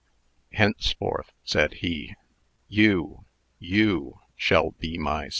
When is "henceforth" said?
0.53-1.31